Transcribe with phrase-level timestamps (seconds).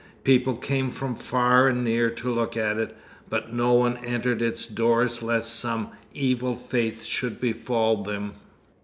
[0.23, 2.97] People came from far and near to look at it,
[3.29, 8.33] but no one entered its doors lest some evil fate should befall them.